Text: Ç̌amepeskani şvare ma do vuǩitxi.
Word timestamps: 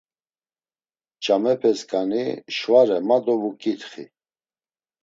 Ç̌amepeskani 1.23 2.23
şvare 2.55 2.97
ma 3.07 3.17
do 3.23 3.33
vuǩitxi. 3.41 4.03